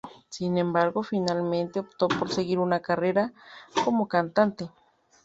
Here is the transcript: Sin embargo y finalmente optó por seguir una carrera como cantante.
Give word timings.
Sin 0.29 0.57
embargo 0.57 1.01
y 1.01 1.05
finalmente 1.05 1.79
optó 1.79 2.07
por 2.07 2.27
seguir 2.33 2.57
una 2.57 2.79
carrera 2.79 3.31
como 3.85 4.07
cantante. 4.07 4.71